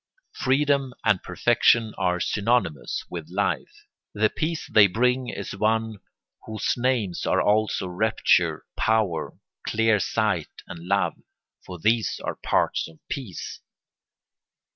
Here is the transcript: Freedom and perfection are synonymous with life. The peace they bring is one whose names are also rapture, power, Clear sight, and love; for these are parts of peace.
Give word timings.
Freedom 0.33 0.95
and 1.05 1.21
perfection 1.21 1.93
are 1.95 2.19
synonymous 2.19 3.03
with 3.11 3.29
life. 3.29 3.85
The 4.15 4.31
peace 4.31 4.65
they 4.67 4.87
bring 4.87 5.29
is 5.29 5.55
one 5.55 5.97
whose 6.47 6.73
names 6.75 7.27
are 7.27 7.39
also 7.39 7.85
rapture, 7.87 8.65
power, 8.75 9.35
Clear 9.67 9.99
sight, 9.99 10.49
and 10.65 10.87
love; 10.87 11.19
for 11.63 11.77
these 11.77 12.19
are 12.23 12.33
parts 12.35 12.87
of 12.87 12.97
peace. 13.09 13.59